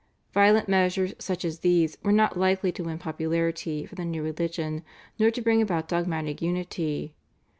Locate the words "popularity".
2.97-3.85